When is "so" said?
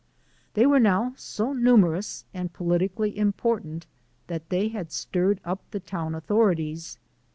1.15-1.53